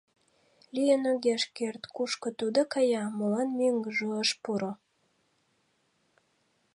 Лийын 0.75 1.03
огеш 1.13 1.43
керт, 1.57 1.81
кушко 1.95 2.29
тудо 2.39 2.61
кая, 2.73 3.03
молан 3.17 3.49
мӧҥгыжӧ 3.59 4.07
ыш 4.23 4.29
пуро?.. 4.43 4.71